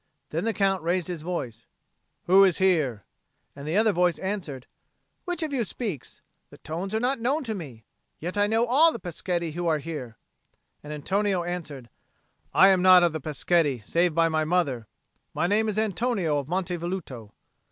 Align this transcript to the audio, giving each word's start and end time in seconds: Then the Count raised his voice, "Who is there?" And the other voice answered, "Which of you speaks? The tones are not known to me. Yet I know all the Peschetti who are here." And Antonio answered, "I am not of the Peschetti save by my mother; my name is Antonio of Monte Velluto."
Then 0.31 0.45
the 0.45 0.51
Count 0.53 0.81
raised 0.81 1.09
his 1.09 1.21
voice, 1.21 1.67
"Who 2.25 2.43
is 2.43 2.57
there?" 2.57 3.05
And 3.55 3.67
the 3.67 3.77
other 3.77 3.91
voice 3.91 4.17
answered, 4.17 4.65
"Which 5.25 5.43
of 5.43 5.53
you 5.53 5.63
speaks? 5.63 6.21
The 6.49 6.57
tones 6.57 6.95
are 6.95 6.99
not 6.99 7.19
known 7.19 7.43
to 7.43 7.53
me. 7.53 7.85
Yet 8.17 8.35
I 8.35 8.47
know 8.47 8.65
all 8.65 8.91
the 8.91 8.99
Peschetti 8.99 9.51
who 9.51 9.67
are 9.67 9.77
here." 9.77 10.17
And 10.81 10.91
Antonio 10.91 11.43
answered, 11.43 11.87
"I 12.51 12.69
am 12.69 12.81
not 12.81 13.03
of 13.03 13.13
the 13.13 13.21
Peschetti 13.21 13.83
save 13.85 14.15
by 14.15 14.27
my 14.27 14.43
mother; 14.43 14.87
my 15.35 15.45
name 15.45 15.69
is 15.69 15.77
Antonio 15.77 16.39
of 16.39 16.47
Monte 16.47 16.75
Velluto." 16.77 17.33